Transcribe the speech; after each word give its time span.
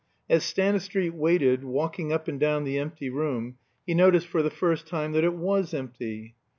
As 0.27 0.43
Stanistreet 0.43 1.13
waited, 1.13 1.63
walking 1.63 2.11
up 2.11 2.27
and 2.27 2.39
down 2.39 2.63
the 2.63 2.79
empty 2.79 3.07
room, 3.11 3.59
he 3.85 3.93
noticed 3.93 4.25
for 4.25 4.41
the 4.41 4.49
first 4.49 4.87
time 4.87 5.11
that 5.11 5.23
it 5.23 5.35
was 5.35 5.75
empty. 5.75 6.33